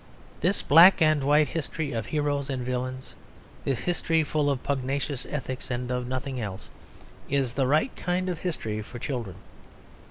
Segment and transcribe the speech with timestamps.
[0.39, 3.13] This black and white history of heroes and villains;
[3.65, 6.69] this history full of pugnacious ethics and of nothing else,
[7.29, 9.35] is the right kind of history for children.